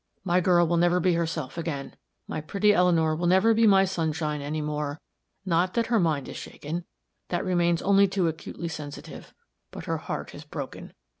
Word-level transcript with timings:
My 0.23 0.41
girl 0.41 0.75
never 0.77 0.95
will 0.95 0.99
be 1.01 1.13
herself 1.13 1.59
again. 1.59 1.95
My 2.27 2.41
pretty 2.41 2.73
Eleanor 2.73 3.15
will 3.15 3.27
never 3.27 3.53
be 3.53 3.67
my 3.67 3.85
sunshine 3.85 4.41
anymore. 4.41 4.99
Not 5.45 5.75
that 5.75 5.93
her 5.93 5.99
mind 5.99 6.27
is 6.27 6.37
shaken 6.37 6.85
that 7.29 7.45
remains 7.45 7.83
only 7.83 8.07
too 8.07 8.27
acutely 8.27 8.67
sensitive. 8.67 9.31
But 9.69 9.85
her 9.85 9.97
heart 9.97 10.33
is 10.33 10.43
broken. 10.43 10.93